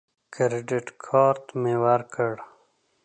[0.33, 2.33] کریډټ کارت مې ورکړ.